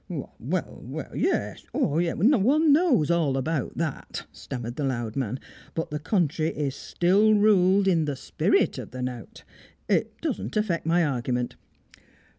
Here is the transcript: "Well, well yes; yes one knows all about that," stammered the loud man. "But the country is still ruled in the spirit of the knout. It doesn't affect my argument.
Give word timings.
"Well, 0.09 0.33
well 0.81 1.11
yes; 1.13 1.63
yes 1.75 2.15
one 2.15 2.73
knows 2.73 3.11
all 3.11 3.37
about 3.37 3.77
that," 3.77 4.25
stammered 4.31 4.75
the 4.75 4.83
loud 4.83 5.15
man. 5.15 5.37
"But 5.75 5.91
the 5.91 5.99
country 5.99 6.47
is 6.49 6.73
still 6.75 7.35
ruled 7.35 7.87
in 7.87 8.05
the 8.05 8.15
spirit 8.15 8.79
of 8.79 8.89
the 8.89 9.03
knout. 9.03 9.43
It 9.87 10.19
doesn't 10.19 10.57
affect 10.57 10.87
my 10.87 11.05
argument. 11.05 11.55